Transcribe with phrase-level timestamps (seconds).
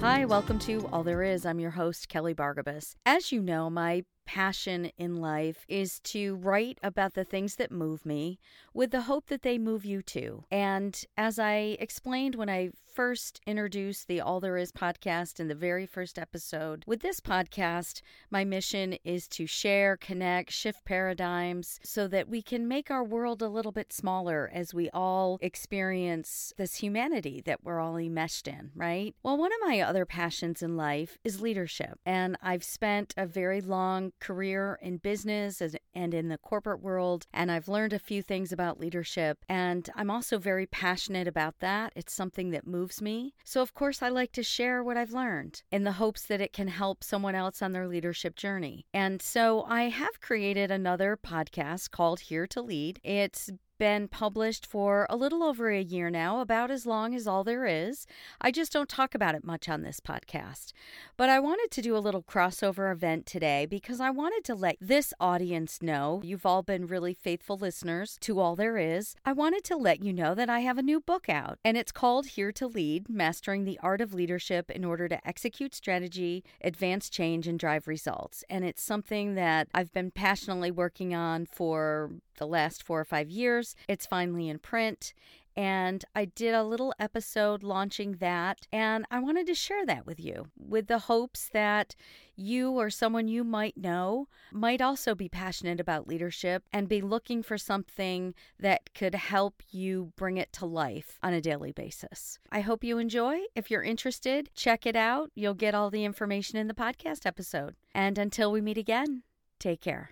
[0.00, 1.44] Hi, welcome to All There Is.
[1.44, 2.94] I'm your host, Kelly Bargabos.
[3.04, 8.06] As you know, my passion in life is to write about the things that move
[8.06, 8.38] me
[8.72, 10.44] with the hope that they move you too.
[10.50, 15.54] And as I explained when I first introduced the All There Is podcast in the
[15.54, 22.08] very first episode, with this podcast, my mission is to share, connect, shift paradigms so
[22.08, 26.76] that we can make our world a little bit smaller as we all experience this
[26.76, 29.14] humanity that we're all enmeshed in, right?
[29.22, 31.98] Well, one of my other passions in life is leadership.
[32.04, 35.62] And I've spent a very long career in business
[35.94, 39.38] and in the corporate world, and I've learned a few things about leadership.
[39.48, 41.92] And I'm also very passionate about that.
[41.94, 43.34] It's something that moves me.
[43.44, 46.52] So, of course, I like to share what I've learned in the hopes that it
[46.52, 48.86] can help someone else on their leadership journey.
[48.94, 53.00] And so I have created another podcast called Here to Lead.
[53.04, 57.42] It's been published for a little over a year now, about as long as all
[57.42, 58.06] there is.
[58.38, 60.74] I just don't talk about it much on this podcast.
[61.16, 64.76] But I wanted to do a little crossover event today because I wanted to let
[64.82, 69.16] this audience know you've all been really faithful listeners to All There Is.
[69.24, 71.90] I wanted to let you know that I have a new book out, and it's
[71.90, 77.08] called Here to Lead Mastering the Art of Leadership in Order to Execute Strategy, Advance
[77.08, 78.44] Change, and Drive Results.
[78.50, 83.30] And it's something that I've been passionately working on for the last four or five
[83.30, 83.69] years.
[83.88, 85.12] It's finally in print.
[85.56, 88.66] And I did a little episode launching that.
[88.72, 91.94] And I wanted to share that with you with the hopes that
[92.36, 97.42] you or someone you might know might also be passionate about leadership and be looking
[97.42, 102.38] for something that could help you bring it to life on a daily basis.
[102.50, 103.40] I hope you enjoy.
[103.54, 105.30] If you're interested, check it out.
[105.34, 107.74] You'll get all the information in the podcast episode.
[107.94, 109.24] And until we meet again,
[109.58, 110.10] take care.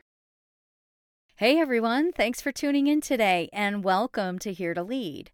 [1.39, 5.30] Hey everyone, thanks for tuning in today and welcome to Here to Lead.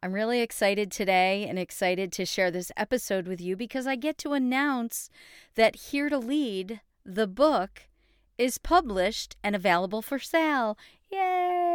[0.00, 4.18] I'm really excited today and excited to share this episode with you because I get
[4.18, 5.10] to announce
[5.56, 7.88] that Here to Lead, the book,
[8.38, 10.78] is published and available for sale.
[11.10, 11.67] Yay!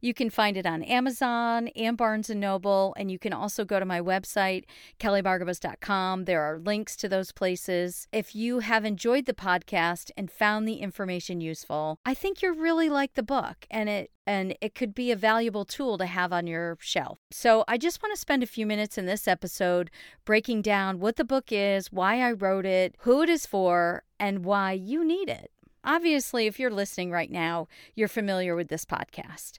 [0.00, 3.78] You can find it on Amazon and Barnes and Noble, and you can also go
[3.78, 4.64] to my website,
[4.98, 6.24] kellybargabos.com.
[6.24, 8.08] There are links to those places.
[8.12, 12.88] If you have enjoyed the podcast and found the information useful, I think you'll really
[12.88, 16.46] like the book, and it and it could be a valuable tool to have on
[16.46, 17.18] your shelf.
[17.30, 19.90] So, I just want to spend a few minutes in this episode
[20.24, 24.44] breaking down what the book is, why I wrote it, who it is for, and
[24.44, 25.50] why you need it.
[25.82, 29.58] Obviously, if you're listening right now, you're familiar with this podcast.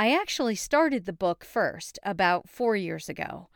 [0.00, 3.48] I actually started the book first about four years ago.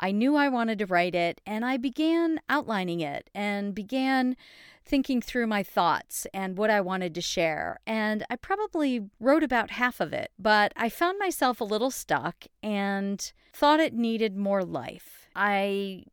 [0.00, 4.36] I knew I wanted to write it, and I began outlining it and began
[4.84, 7.78] thinking through my thoughts and what I wanted to share.
[7.86, 12.46] And I probably wrote about half of it, but I found myself a little stuck
[12.64, 15.28] and thought it needed more life.
[15.36, 16.06] I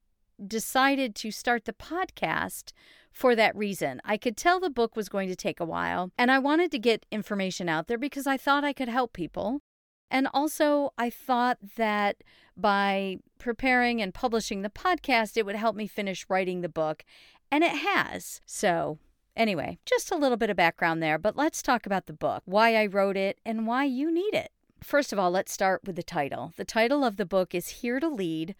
[0.45, 2.73] decided to start the podcast
[3.11, 4.01] for that reason.
[4.06, 6.77] I could tell the book was going to take a while, and I wanted to
[6.77, 9.63] get information out there because I thought I could help people.
[10.12, 12.18] And also, I thought that
[12.58, 17.06] by preparing and publishing the podcast, it would help me finish writing the book,
[17.52, 18.42] and it has.
[18.46, 18.98] So,
[19.36, 22.75] anyway, just a little bit of background there, but let's talk about the book, why
[22.75, 24.52] I wrote it, and why you need it.
[24.84, 26.53] First of all, let's start with the title.
[26.56, 28.56] The title of the book is Here to Lead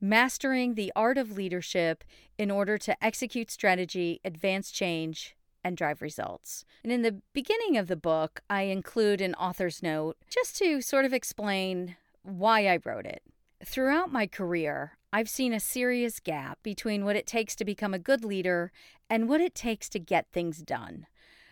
[0.00, 2.04] Mastering the Art of Leadership
[2.38, 6.64] in Order to Execute Strategy, Advance Change, and Drive Results.
[6.82, 11.04] And in the beginning of the book, I include an author's note just to sort
[11.04, 13.22] of explain why I wrote it.
[13.64, 17.98] Throughout my career, I've seen a serious gap between what it takes to become a
[17.98, 18.72] good leader
[19.08, 21.06] and what it takes to get things done.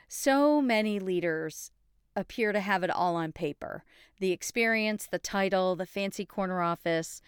[0.09, 1.71] So many leaders
[2.15, 3.85] appear to have it all on paper
[4.19, 7.21] the experience, the title, the fancy corner office,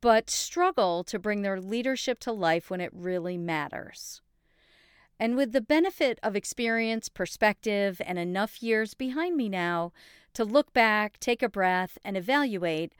[0.00, 4.20] but struggle to bring their leadership to life when it really matters.
[5.20, 9.92] And with the benefit of experience, perspective, and enough years behind me now
[10.34, 12.92] to look back, take a breath, and evaluate,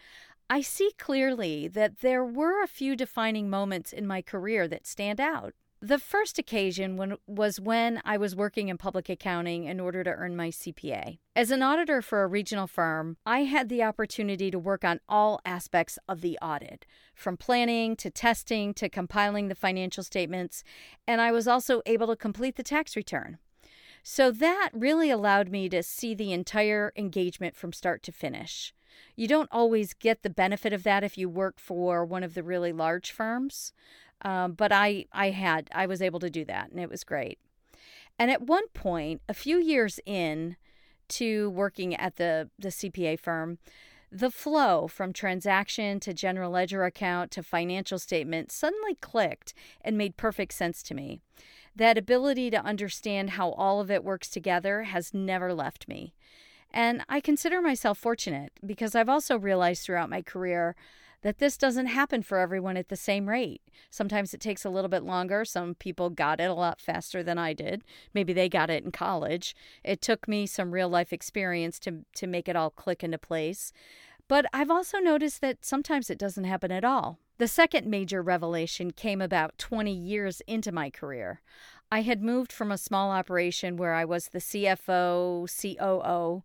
[0.50, 5.20] I see clearly that there were a few defining moments in my career that stand
[5.20, 5.54] out.
[5.80, 10.10] The first occasion when, was when I was working in public accounting in order to
[10.10, 11.18] earn my CPA.
[11.36, 15.40] As an auditor for a regional firm, I had the opportunity to work on all
[15.44, 16.84] aspects of the audit,
[17.14, 20.64] from planning to testing to compiling the financial statements,
[21.06, 23.38] and I was also able to complete the tax return.
[24.02, 28.74] So that really allowed me to see the entire engagement from start to finish.
[29.14, 32.42] You don't always get the benefit of that if you work for one of the
[32.42, 33.72] really large firms.
[34.22, 37.38] Um, but I, I had, I was able to do that, and it was great.
[38.18, 40.56] And at one point, a few years in
[41.08, 43.58] to working at the the CPA firm,
[44.10, 50.16] The flow from transaction to general ledger account to financial statement suddenly clicked and made
[50.16, 51.20] perfect sense to me.
[51.76, 56.14] That ability to understand how all of it works together has never left me.
[56.70, 60.74] And I consider myself fortunate because I've also realized throughout my career
[61.22, 63.62] that this doesn't happen for everyone at the same rate.
[63.90, 65.44] Sometimes it takes a little bit longer.
[65.44, 67.82] Some people got it a lot faster than I did.
[68.14, 69.54] Maybe they got it in college.
[69.82, 73.72] It took me some real life experience to to make it all click into place.
[74.28, 77.18] But I've also noticed that sometimes it doesn't happen at all.
[77.38, 81.40] The second major revelation came about 20 years into my career.
[81.90, 86.42] I had moved from a small operation where I was the CFO, COO,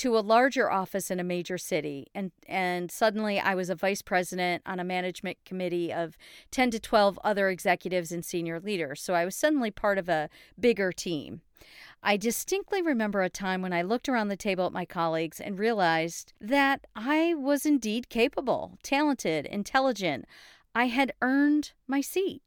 [0.00, 4.00] to a larger office in a major city and and suddenly I was a vice
[4.00, 6.16] president on a management committee of
[6.52, 10.30] 10 to 12 other executives and senior leaders so I was suddenly part of a
[10.58, 11.42] bigger team
[12.02, 15.58] I distinctly remember a time when I looked around the table at my colleagues and
[15.58, 20.24] realized that I was indeed capable, talented, intelligent.
[20.74, 22.40] I had earned my seat.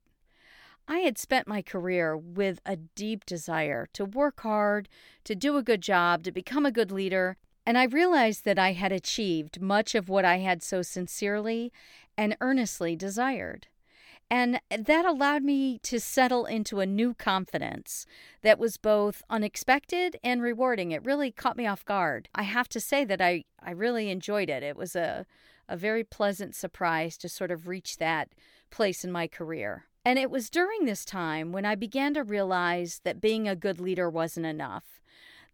[0.88, 4.90] I had spent my career with a deep desire to work hard,
[5.24, 8.74] to do a good job, to become a good leader, and I realized that I
[8.74, 11.72] had achieved much of what I had so sincerely
[12.18, 13.68] and earnestly desired.
[14.30, 18.06] And that allowed me to settle into a new confidence
[18.42, 20.92] that was both unexpected and rewarding.
[20.92, 22.30] It really caught me off guard.
[22.34, 24.64] I have to say that I, I really enjoyed it.
[24.64, 25.26] It was a,
[25.70, 28.30] a very pleasant surprise to sort of reach that
[28.72, 29.86] place in my career.
[30.04, 33.80] And it was during this time when I began to realize that being a good
[33.80, 35.02] leader wasn't enough.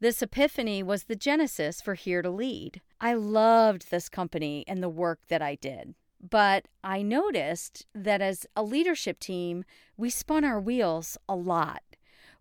[0.01, 2.79] This epiphany was the genesis for Here to Lead.
[3.01, 5.93] I loved this company and the work that I did.
[6.21, 9.65] But I noticed that as a leadership team,
[9.97, 11.83] we spun our wheels a lot.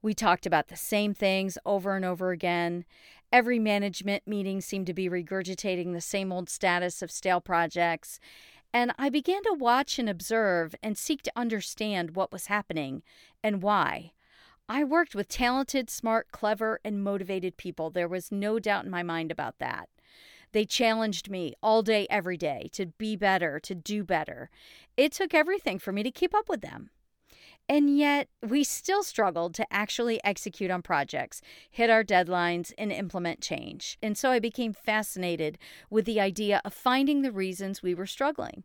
[0.03, 2.85] We talked about the same things over and over again.
[3.33, 8.21] Every management meeting seemed to be regurgitating the same old status of stale projects.
[8.73, 13.03] And I began to watch and observe and seek to understand what was happening
[13.43, 14.13] and why.
[14.69, 17.91] I worked with talented, smart, clever, and motivated people.
[17.91, 19.89] There was no doubt in my mind about that.
[20.53, 24.51] They challenged me all day, every day to be better, to do better.
[24.97, 26.91] It took everything for me to keep up with them.
[27.71, 33.43] And yet, we still struggled to actually execute on projects, hit our deadlines, and implement
[33.43, 33.99] change.
[34.03, 35.59] And so I became fascinated
[35.91, 38.65] with the idea of finding the reasons we were struggling.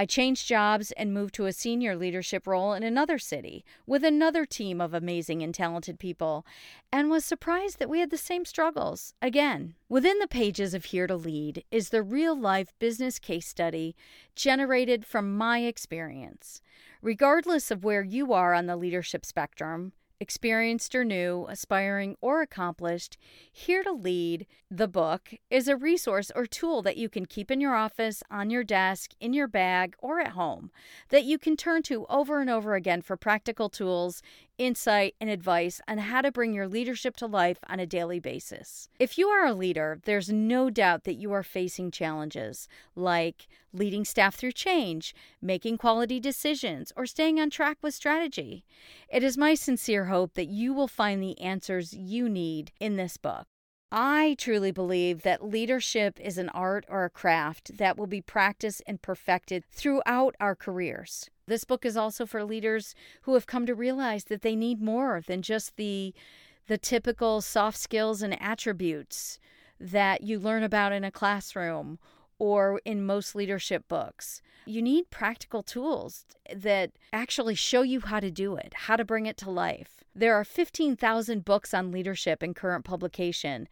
[0.00, 4.46] I changed jobs and moved to a senior leadership role in another city with another
[4.46, 6.46] team of amazing and talented people,
[6.90, 9.74] and was surprised that we had the same struggles again.
[9.90, 13.94] Within the pages of Here to Lead is the real life business case study
[14.34, 16.62] generated from my experience.
[17.02, 23.16] Regardless of where you are on the leadership spectrum, experienced or new, aspiring or accomplished,
[23.50, 27.60] Here to Lead, the book, is a resource or tool that you can keep in
[27.60, 30.70] your office, on your desk, in your bag, or at home
[31.08, 34.22] that you can turn to over and over again for practical tools
[34.60, 38.88] insight, and advice on how to bring your leadership to life on a daily basis.
[38.98, 44.04] If you are a leader, there's no doubt that you are facing challenges like leading
[44.04, 48.66] staff through change, making quality decisions, or staying on track with strategy.
[49.08, 53.16] It is my sincere hope that you will find the answers you need in this
[53.16, 53.46] book.
[53.92, 58.82] I truly believe that leadership is an art or a craft that will be practiced
[58.86, 61.28] and perfected throughout our careers.
[61.46, 65.20] This book is also for leaders who have come to realize that they need more
[65.20, 66.14] than just the
[66.68, 69.40] the typical soft skills and attributes
[69.80, 71.98] that you learn about in a classroom
[72.38, 74.40] or in most leadership books.
[74.66, 79.26] You need practical tools that actually show you how to do it, how to bring
[79.26, 79.99] it to life.
[80.14, 83.68] There are 15,000 books on leadership in current publication,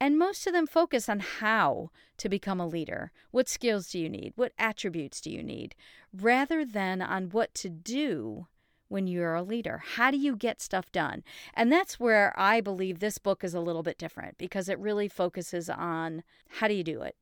[0.00, 3.10] and most of them focus on how to become a leader.
[3.30, 4.32] What skills do you need?
[4.36, 5.74] What attributes do you need?
[6.12, 8.46] Rather than on what to do
[8.88, 9.82] when you're a leader.
[9.96, 11.22] How do you get stuff done?
[11.54, 15.08] And that's where I believe this book is a little bit different because it really
[15.08, 17.16] focuses on how do you do it?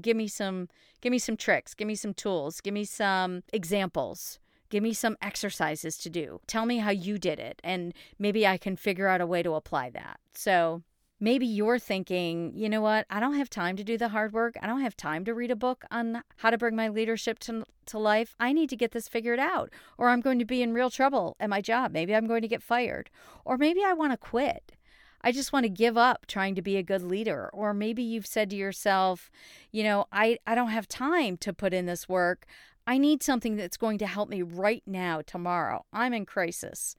[0.00, 0.68] Give me some
[1.00, 4.38] give me some tricks, give me some tools, give me some examples.
[4.70, 6.40] Give me some exercises to do.
[6.46, 9.54] Tell me how you did it and maybe I can figure out a way to
[9.54, 10.20] apply that.
[10.34, 10.82] So,
[11.20, 14.56] maybe you're thinking, you know what, I don't have time to do the hard work.
[14.62, 17.64] I don't have time to read a book on how to bring my leadership to,
[17.86, 18.34] to life.
[18.38, 21.36] I need to get this figured out, or I'm going to be in real trouble
[21.40, 21.92] at my job.
[21.92, 23.10] Maybe I'm going to get fired,
[23.44, 24.72] or maybe I want to quit.
[25.20, 27.50] I just want to give up trying to be a good leader.
[27.52, 29.32] Or maybe you've said to yourself,
[29.72, 32.46] you know, I, I don't have time to put in this work.
[32.88, 35.84] I need something that's going to help me right now, tomorrow.
[35.92, 36.96] I'm in crisis.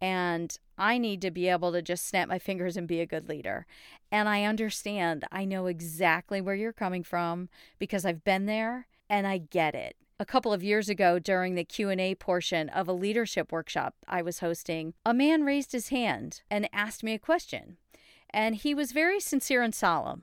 [0.00, 3.28] And I need to be able to just snap my fingers and be a good
[3.28, 3.66] leader.
[4.12, 5.24] And I understand.
[5.32, 7.48] I know exactly where you're coming from
[7.80, 9.96] because I've been there and I get it.
[10.20, 14.38] A couple of years ago during the Q&A portion of a leadership workshop I was
[14.38, 17.78] hosting, a man raised his hand and asked me a question.
[18.30, 20.22] And he was very sincere and solemn.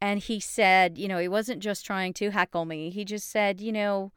[0.00, 2.88] And he said, you know, he wasn't just trying to heckle me.
[2.88, 4.12] He just said, you know,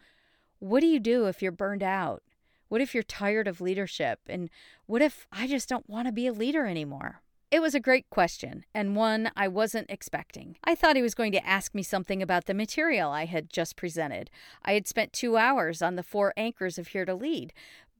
[0.59, 2.23] what do you do if you're burned out?
[2.67, 4.19] What if you're tired of leadership?
[4.27, 4.49] And
[4.85, 7.21] what if I just don't want to be a leader anymore?
[7.51, 10.57] It was a great question, and one I wasn't expecting.
[10.63, 13.75] I thought he was going to ask me something about the material I had just
[13.75, 14.29] presented.
[14.63, 17.51] I had spent two hours on the four anchors of Here to Lead,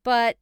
[0.03, 0.37] but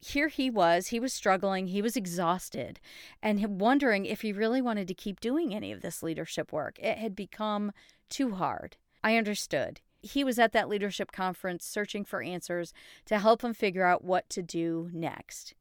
[0.00, 0.86] here he was.
[0.86, 2.80] He was struggling, he was exhausted,
[3.22, 6.78] and wondering if he really wanted to keep doing any of this leadership work.
[6.78, 7.72] It had become
[8.08, 8.78] too hard.
[9.04, 12.72] I understood he was at that leadership conference searching for answers
[13.04, 15.54] to help him figure out what to do next.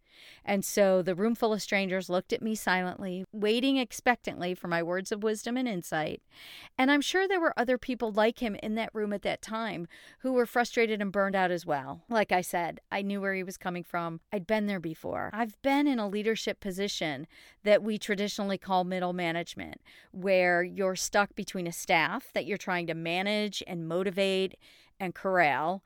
[0.43, 4.83] And so the room full of strangers looked at me silently, waiting expectantly for my
[4.83, 6.21] words of wisdom and insight.
[6.77, 9.87] And I'm sure there were other people like him in that room at that time
[10.19, 12.03] who were frustrated and burned out as well.
[12.09, 14.19] Like I said, I knew where he was coming from.
[14.31, 15.29] I'd been there before.
[15.33, 17.27] I've been in a leadership position
[17.63, 19.81] that we traditionally call middle management,
[20.11, 24.55] where you're stuck between a staff that you're trying to manage and motivate
[24.99, 25.83] and corral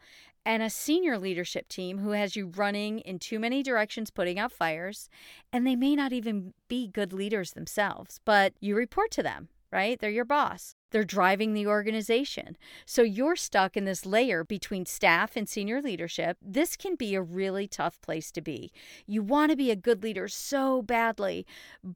[0.49, 4.51] and a senior leadership team who has you running in too many directions, putting out
[4.51, 5.07] fires,
[5.53, 9.99] and they may not even be good leaders themselves, but you report to them, right?
[9.99, 10.73] They're your boss.
[10.89, 12.57] They're driving the organization.
[12.87, 16.39] So you're stuck in this layer between staff and senior leadership.
[16.41, 18.71] This can be a really tough place to be.
[19.05, 21.45] You want to be a good leader so badly,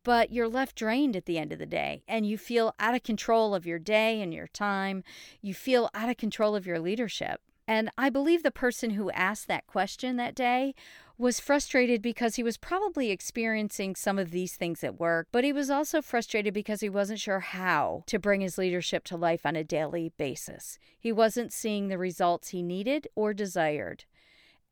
[0.04, 3.02] but you're left drained at the end of the day and you feel out of
[3.02, 5.04] control of your day and your time.
[5.42, 7.42] You feel out of control of your leadership.
[7.68, 10.76] And I believe the person who asked that question that day
[11.18, 15.54] was frustrated because he was probably experiencing some of these things at work, but he
[15.54, 19.56] was also frustrated because he wasn't sure how to bring his leadership to life on
[19.56, 20.80] a daily basis.
[21.00, 24.06] He wasn't seeing the results he needed or desired.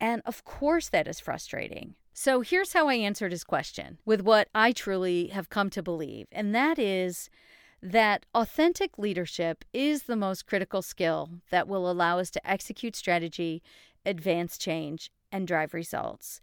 [0.00, 1.94] And of course, that is frustrating.
[2.12, 6.26] So here's how I answered his question with what I truly have come to believe,
[6.30, 7.30] and that is
[7.82, 13.62] that authentic leadership is the most critical skill that will allow us to execute strategy,
[14.06, 16.40] advance change, and drive results.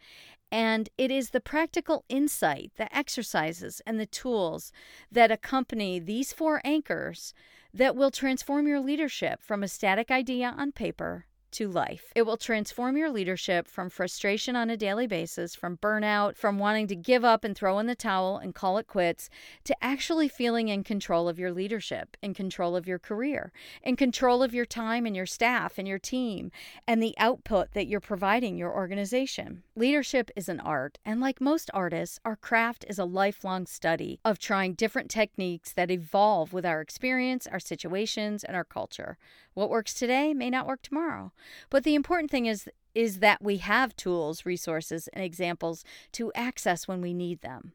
[0.51, 4.71] And it is the practical insight, the exercises, and the tools
[5.11, 7.33] that accompany these four anchors
[7.73, 12.11] that will transform your leadership from a static idea on paper to life.
[12.15, 16.87] It will transform your leadership from frustration on a daily basis, from burnout, from wanting
[16.87, 19.29] to give up and throw in the towel and call it quits,
[19.63, 23.51] to actually feeling in control of your leadership, in control of your career,
[23.83, 26.51] in control of your time and your staff and your team,
[26.87, 29.63] and the output that you're providing your organization.
[29.75, 34.39] Leadership is an art, and like most artists, our craft is a lifelong study of
[34.39, 39.17] trying different techniques that evolve with our experience, our situations, and our culture.
[39.53, 41.31] What works today may not work tomorrow.
[41.69, 46.87] But the important thing is is that we have tools, resources, and examples to access
[46.87, 47.73] when we need them.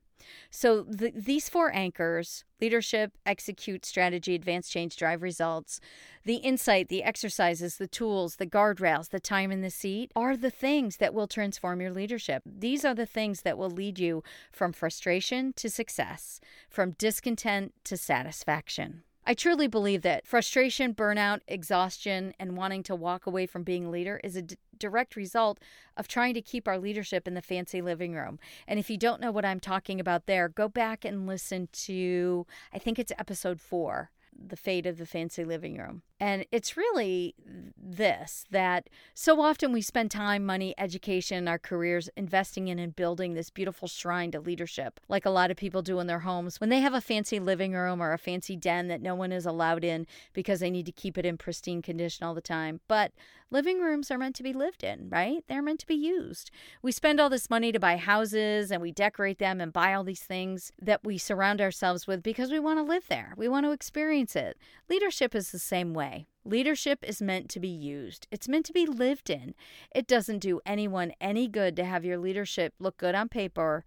[0.51, 5.81] So the, these four anchors leadership, execute strategy, advance change, drive results
[6.25, 10.51] the insight, the exercises, the tools, the guardrails, the time in the seat are the
[10.51, 12.43] things that will transform your leadership.
[12.47, 16.41] These are the things that will lead you from frustration to success,
[16.71, 19.03] from discontent to satisfaction.
[19.27, 23.91] I truly believe that frustration, burnout, exhaustion, and wanting to walk away from being a
[23.91, 25.59] leader is a d- direct result
[25.97, 28.39] of trying to keep our leadership in the fancy living room.
[28.69, 32.47] And if you don't know what I'm talking about there, go back and listen to,
[32.73, 36.03] I think it's episode four the fate of the fancy living room.
[36.25, 37.35] And it's really
[37.77, 43.35] this that so often we spend time, money, education, our careers investing in and building
[43.35, 46.71] this beautiful shrine to leadership, like a lot of people do in their homes when
[46.71, 49.85] they have a fancy living room or a fancy den that no one is allowed
[49.85, 52.81] in because they need to keep it in pristine condition all the time.
[52.89, 53.13] But
[53.51, 55.45] living rooms are meant to be lived in, right?
[55.47, 56.51] They're meant to be used.
[56.81, 60.05] We spend all this money to buy houses and we decorate them and buy all
[60.05, 63.35] these things that we surround ourselves with because we want to live there.
[63.37, 64.57] We want to experience it.
[64.89, 66.14] Leadership is the same way.
[66.45, 69.55] Leadership is meant to be used, it's meant to be lived in.
[69.95, 73.85] It doesn't do anyone any good to have your leadership look good on paper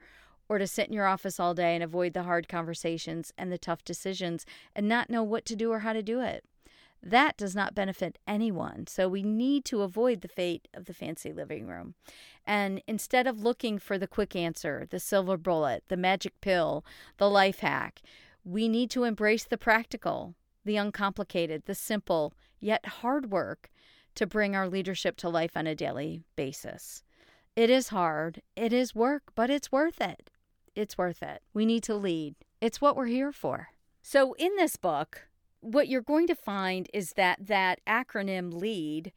[0.49, 3.57] or to sit in your office all day and avoid the hard conversations and the
[3.57, 6.43] tough decisions and not know what to do or how to do it.
[7.03, 8.87] That does not benefit anyone.
[8.87, 11.93] So we need to avoid the fate of the fancy living room.
[12.45, 16.83] And instead of looking for the quick answer, the silver bullet, the magic pill,
[17.17, 18.01] the life hack,
[18.43, 20.33] we need to embrace the practical,
[20.67, 23.71] the uncomplicated, the simple, yet hard work
[24.15, 27.03] to bring our leadership to life on a daily basis.
[27.55, 28.41] It is hard.
[28.55, 30.29] It is work, but it's worth it.
[30.75, 31.41] It's worth it.
[31.53, 32.35] We need to lead.
[32.61, 33.69] It's what we're here for.
[34.03, 35.27] So, in this book,
[35.61, 39.11] what you're going to find is that that acronym LEAD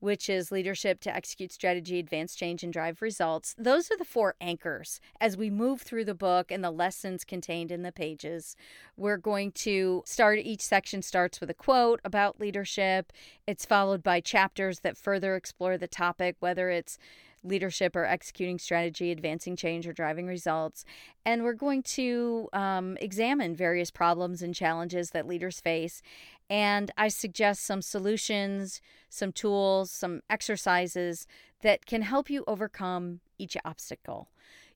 [0.00, 3.54] which is leadership to execute strategy, advance change, and drive results.
[3.58, 7.70] Those are the four anchors as we move through the book and the lessons contained
[7.70, 8.56] in the pages.
[8.96, 13.12] We're going to start, each section starts with a quote about leadership.
[13.46, 16.98] It's followed by chapters that further explore the topic, whether it's
[17.44, 20.84] leadership or executing strategy, advancing change, or driving results.
[21.24, 26.02] And we're going to um, examine various problems and challenges that leaders face.
[26.50, 31.26] And I suggest some solutions, some tools, some exercises
[31.62, 34.28] that can help you overcome each obstacle.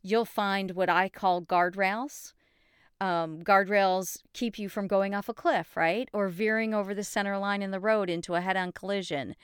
[0.02, 2.32] You'll find what I call guardrails.
[3.00, 6.08] Um, guardrails keep you from going off a cliff, right?
[6.12, 9.34] Or veering over the center line in the road into a head on collision.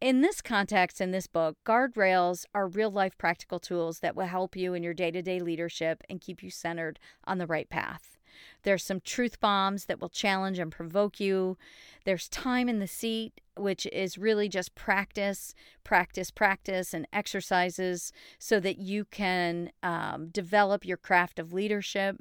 [0.00, 4.56] In this context, in this book, guardrails are real life practical tools that will help
[4.56, 8.16] you in your day to day leadership and keep you centered on the right path.
[8.62, 11.56] There's some truth bombs that will challenge and provoke you.
[12.04, 18.60] There's time in the seat, which is really just practice, practice, practice, and exercises so
[18.60, 22.16] that you can um, develop your craft of leadership.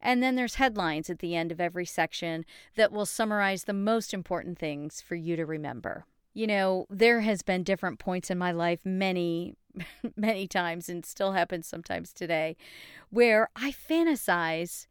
[0.00, 2.44] And then there's headlines at the end of every section
[2.74, 6.04] that will summarize the most important things for you to remember
[6.34, 9.54] you know, there has been different points in my life, many,
[10.16, 12.56] many times, and still happens sometimes today,
[13.10, 14.86] where I fantasize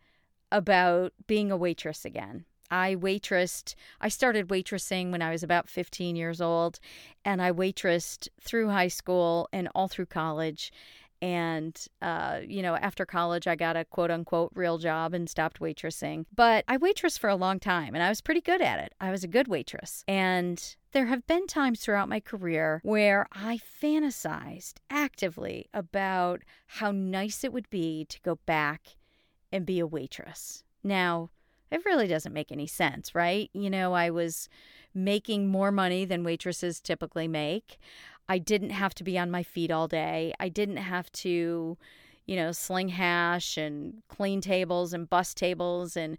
[0.52, 2.46] about being a waitress again.
[2.72, 6.80] I waitressed, I started waitressing when I was about 15 years old,
[7.26, 10.72] and I waitressed through high school and all through college.
[11.22, 15.60] And, uh, you know, after college, I got a quote unquote real job and stopped
[15.60, 16.26] waitressing.
[16.36, 18.94] But I waitressed for a long time and I was pretty good at it.
[19.00, 20.04] I was a good waitress.
[20.08, 27.44] And there have been times throughout my career where I fantasized actively about how nice
[27.44, 28.96] it would be to go back
[29.52, 30.64] and be a waitress.
[30.84, 31.30] Now,
[31.72, 33.50] it really doesn't make any sense, right?
[33.54, 34.50] You know, I was
[34.94, 37.80] making more money than waitresses typically make.
[38.28, 40.34] I didn't have to be on my feet all day.
[40.40, 41.78] I didn't have to,
[42.32, 46.18] you know, sling hash and clean tables and bus tables and,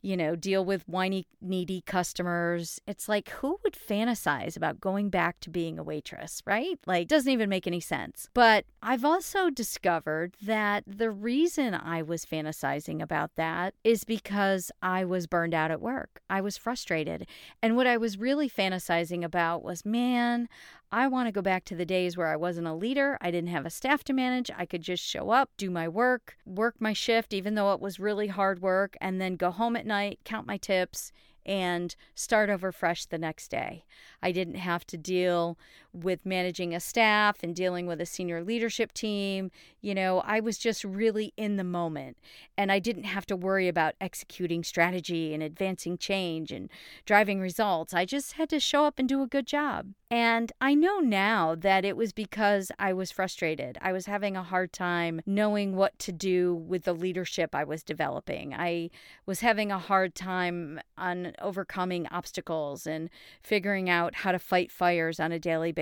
[0.00, 2.80] you know, deal with whiny, needy customers.
[2.88, 6.80] It's like, who would fantasize about going back to being a waitress, right?
[6.84, 8.28] Like, doesn't even make any sense.
[8.34, 15.04] But I've also discovered that the reason I was fantasizing about that is because I
[15.04, 16.22] was burned out at work.
[16.28, 17.24] I was frustrated.
[17.62, 20.48] And what I was really fantasizing about was, man,
[20.94, 23.16] I want to go back to the days where I wasn't a leader.
[23.22, 24.50] I didn't have a staff to manage.
[24.54, 27.98] I could just show up, do my work, work my shift, even though it was
[27.98, 31.10] really hard work, and then go home at night, count my tips,
[31.46, 33.86] and start over fresh the next day.
[34.22, 35.58] I didn't have to deal
[35.92, 39.50] with managing a staff and dealing with a senior leadership team.
[39.80, 42.16] You know, I was just really in the moment
[42.56, 46.70] and I didn't have to worry about executing strategy and advancing change and
[47.04, 47.92] driving results.
[47.92, 49.92] I just had to show up and do a good job.
[50.10, 53.78] And I know now that it was because I was frustrated.
[53.80, 57.82] I was having a hard time knowing what to do with the leadership I was
[57.82, 58.52] developing.
[58.52, 58.90] I
[59.24, 63.08] was having a hard time on overcoming obstacles and
[63.42, 65.81] figuring out how to fight fires on a daily basis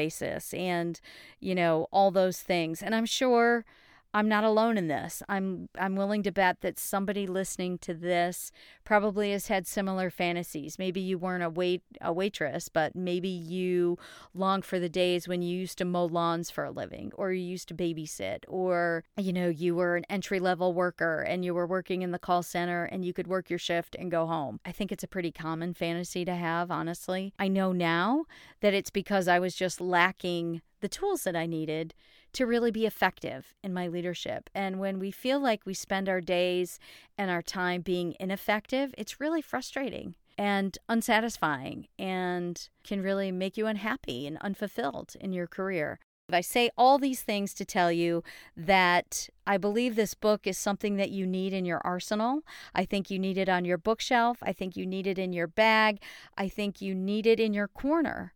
[0.55, 1.01] and,
[1.41, 2.83] you know, all those things.
[2.83, 3.65] And I'm sure
[4.13, 5.23] I'm not alone in this.
[5.29, 8.51] I'm I'm willing to bet that somebody listening to this
[8.85, 10.79] probably has had similar fantasies.
[10.79, 13.99] Maybe you weren't a wait a waitress, but maybe you
[14.35, 17.45] long for the days when you used to mow lawns for a living or you
[17.45, 22.03] used to babysit or you know, you were an entry-level worker and you were working
[22.03, 24.59] in the call center and you could work your shift and go home.
[24.65, 27.33] I think it's a pretty common fantasy to have, honestly.
[27.39, 28.25] I know now
[28.61, 31.95] that it's because I was just lacking the tools that I needed
[32.33, 34.51] to really be effective in my leadership.
[34.55, 36.79] And when we feel like we spend our days
[37.19, 43.67] and our time being ineffective, it's really frustrating and unsatisfying and can really make you
[43.67, 45.99] unhappy and unfulfilled in your career.
[46.33, 48.23] I say all these things to tell you
[48.57, 52.43] that I believe this book is something that you need in your arsenal.
[52.75, 54.39] I think you need it on your bookshelf.
[54.43, 56.01] I think you need it in your bag.
[56.39, 58.33] I think you need it in your corner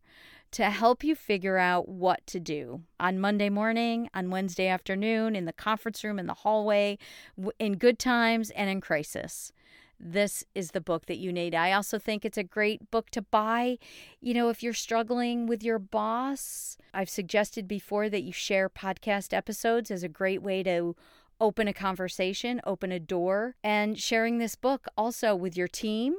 [0.55, 5.43] to help you figure out what to do on Monday morning, on Wednesday afternoon, in
[5.43, 6.97] the conference room, in the hallway,
[7.59, 9.51] in good times and in crisis.
[9.99, 11.53] This is the book that you need.
[11.53, 13.77] I also think it's a great book to buy.
[14.21, 19.33] You know, if you're struggling with your boss, I've suggested before that you share podcast
[19.33, 20.95] episodes as a great way to
[21.41, 26.15] open a conversation, open a door, and sharing this book also with your team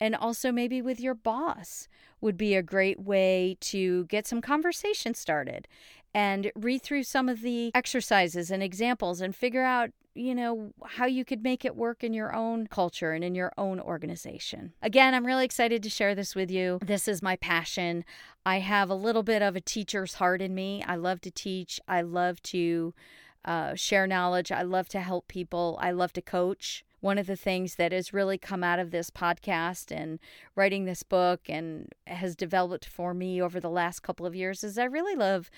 [0.00, 1.88] and also maybe with your boss
[2.20, 5.68] would be a great way to get some conversation started
[6.14, 11.06] and read through some of the exercises and examples and figure out you know, how
[11.06, 14.72] you could make it work in your own culture and in your own organization.
[14.82, 16.78] Again, I'm really excited to share this with you.
[16.84, 18.04] This is my passion.
[18.44, 20.82] I have a little bit of a teacher's heart in me.
[20.86, 22.94] I love to teach, I love to
[23.44, 27.36] uh, share knowledge, I love to help people, I love to coach one of the
[27.36, 30.18] things that has really come out of this podcast and
[30.56, 34.76] writing this book and has developed for me over the last couple of years is
[34.76, 35.48] I really love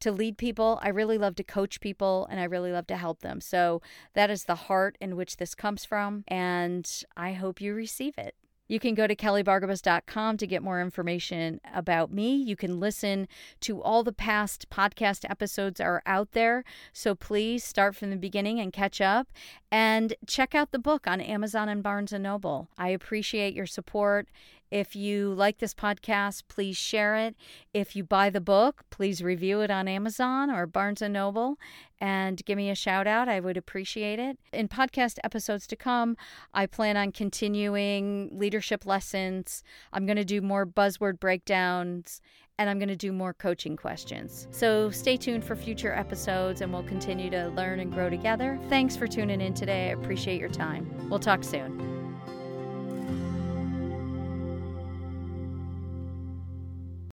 [0.00, 0.80] to lead people.
[0.82, 3.40] I really love to coach people and I really love to help them.
[3.40, 3.80] So
[4.14, 6.24] that is the heart in which this comes from.
[6.26, 8.34] And I hope you receive it.
[8.68, 12.34] You can go to kellybargabos.com to get more information about me.
[12.34, 13.28] You can listen
[13.60, 16.64] to all the past podcast episodes are out there.
[16.92, 19.28] So please start from the beginning and catch up
[19.70, 22.68] and check out the book on Amazon and Barnes and Noble.
[22.76, 24.28] I appreciate your support.
[24.70, 27.36] If you like this podcast, please share it.
[27.72, 31.58] If you buy the book, please review it on Amazon or Barnes and Noble
[32.00, 33.28] and give me a shout out.
[33.28, 34.38] I would appreciate it.
[34.52, 36.16] In podcast episodes to come,
[36.52, 39.62] I plan on continuing leadership lessons.
[39.92, 42.20] I'm going to do more buzzword breakdowns
[42.58, 44.48] and I'm going to do more coaching questions.
[44.50, 48.58] So stay tuned for future episodes and we'll continue to learn and grow together.
[48.68, 49.88] Thanks for tuning in today.
[49.88, 50.90] I appreciate your time.
[51.08, 52.05] We'll talk soon.